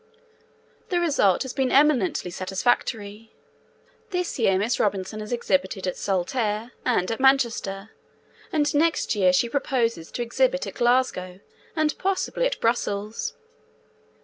The 0.89 0.99
result 0.99 1.43
has 1.43 1.53
been 1.53 1.71
eminently 1.71 2.31
satisfactory. 2.31 3.35
This 4.09 4.39
year 4.39 4.57
Miss 4.57 4.79
Robinson 4.79 5.19
has 5.19 5.31
exhibited 5.31 5.85
at 5.85 5.95
Saltaire 5.95 6.71
and 6.83 7.11
at 7.11 7.19
Manchester, 7.19 7.91
and 8.51 8.73
next 8.73 9.13
year 9.13 9.31
she 9.31 9.47
proposes 9.47 10.09
to 10.13 10.23
exhibit 10.23 10.65
at 10.65 10.73
Glasgow, 10.73 11.39
and, 11.75 11.95
possibly, 11.99 12.47
at 12.47 12.59
Brussels. 12.59 13.35